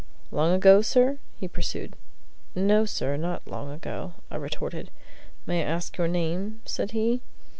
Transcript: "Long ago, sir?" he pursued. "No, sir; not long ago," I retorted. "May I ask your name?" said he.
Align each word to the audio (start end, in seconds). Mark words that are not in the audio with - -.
"Long 0.31 0.51
ago, 0.51 0.81
sir?" 0.81 1.19
he 1.35 1.47
pursued. 1.47 1.95
"No, 2.55 2.85
sir; 2.85 3.17
not 3.17 3.45
long 3.47 3.69
ago," 3.71 4.13
I 4.31 4.35
retorted. 4.37 4.89
"May 5.45 5.61
I 5.61 5.67
ask 5.67 5.95
your 5.95 6.07
name?" 6.07 6.59
said 6.65 6.89
he. 6.89 7.21